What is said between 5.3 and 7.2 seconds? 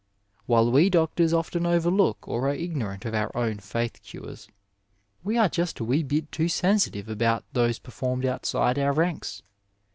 are just a wee bit too sensitive